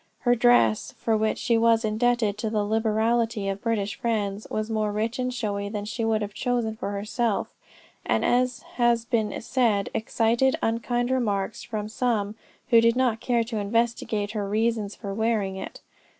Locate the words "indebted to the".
1.85-2.65